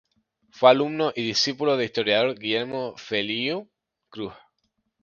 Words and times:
Fue 0.49 0.71
alumno 0.71 1.13
y 1.15 1.21
discípulo 1.21 1.77
del 1.77 1.85
historiador 1.85 2.33
Guillermo 2.39 2.95
Feliú 2.97 3.69
Cruz. 4.09 4.33